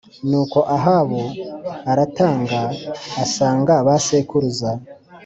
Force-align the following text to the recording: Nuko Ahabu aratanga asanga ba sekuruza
Nuko 0.29 0.59
Ahabu 0.75 1.21
aratanga 1.91 2.59
asanga 3.23 3.73
ba 3.85 3.95
sekuruza 4.05 4.71